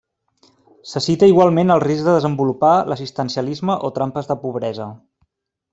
Se 0.91 1.01
cita 1.07 1.29
igualment 1.31 1.73
el 1.75 1.83
risc 1.85 2.07
de 2.09 2.15
desenvolupar 2.17 2.73
l'assistencialisme 2.93 3.79
o 3.91 3.95
trampes 3.99 4.33
de 4.33 4.41
pobresa. 4.47 4.93